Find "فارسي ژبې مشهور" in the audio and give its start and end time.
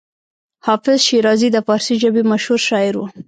1.67-2.59